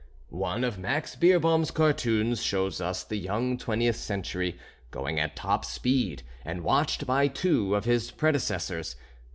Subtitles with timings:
[0.29, 4.57] One of Max Beerbohm's cartoons shows us the young Twentieth Century
[4.89, 8.95] going at top speed, and watched by two of his predecessors.